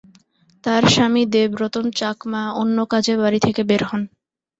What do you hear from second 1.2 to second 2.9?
দেব রতন চাকমা অন্য